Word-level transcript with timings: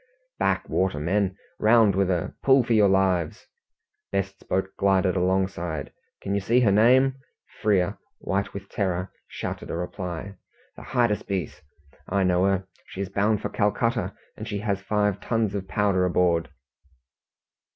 "Back 0.39 0.67
water, 0.67 0.99
men! 0.99 1.37
Round 1.59 1.93
with 1.93 2.07
her! 2.07 2.33
Pull 2.41 2.63
for 2.63 2.73
your 2.73 2.89
lives!" 2.89 3.45
Best's 4.11 4.41
boat 4.41 4.71
glided 4.75 5.15
alongside. 5.15 5.93
"Can 6.23 6.33
you 6.33 6.39
see 6.41 6.61
her 6.61 6.71
name?" 6.71 7.17
Frere, 7.61 7.99
white 8.17 8.51
with 8.51 8.67
terror, 8.67 9.11
shouted 9.27 9.69
a 9.69 9.75
reply. 9.77 10.37
"The 10.75 10.81
Hydaspes! 10.81 11.61
I 12.09 12.23
know 12.23 12.45
her. 12.45 12.67
She 12.87 13.01
is 13.01 13.09
bound 13.09 13.43
for 13.43 13.49
Calcutta, 13.49 14.15
and 14.35 14.47
she 14.47 14.57
has 14.61 14.81
five 14.81 15.19
tons 15.19 15.53
of 15.53 15.67
powder 15.67 16.03
aboard!" 16.03 16.49